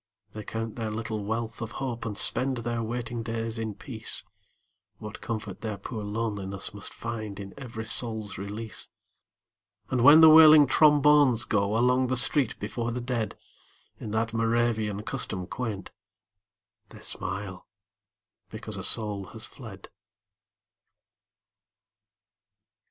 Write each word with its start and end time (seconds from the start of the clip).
They 0.33 0.41
count 0.43 0.77
their 0.77 0.89
little 0.89 1.23
wealth 1.23 1.61
of 1.61 1.73
hope 1.73 2.05
And 2.07 2.17
spend 2.17 2.57
their 2.57 2.81
waiting 2.81 3.21
days 3.21 3.59
in 3.59 3.75
peace, 3.75 4.23
What 4.97 5.21
comfort 5.21 5.61
their 5.61 5.77
poor 5.77 6.03
loneliness 6.03 6.73
Must 6.73 6.91
find 6.91 7.39
in 7.39 7.53
every 7.55 7.85
soul's 7.85 8.35
release! 8.35 8.89
And 9.91 10.01
when 10.01 10.21
the 10.21 10.29
wailing 10.31 10.65
trombones 10.65 11.45
go 11.45 11.77
Along 11.77 12.07
the 12.07 12.17
street 12.17 12.57
before 12.59 12.89
the 12.91 12.99
dead 12.99 13.37
In 13.99 14.09
that 14.09 14.33
Moravian 14.33 15.03
custom 15.03 15.45
quaint, 15.45 15.91
They 16.89 17.01
smile 17.01 17.67
because 18.49 18.77
a 18.77 18.83
soul 18.83 19.25
has 19.25 19.45
fled. 19.45 19.89